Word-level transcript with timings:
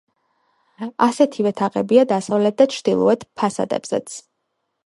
ასეთივე 1.07 1.51
თაღებია 1.59 2.05
დასავლეთ 2.13 2.57
და 2.63 2.67
ჩრდილოეთ 2.77 3.29
ფასადებზეც. 3.43 4.21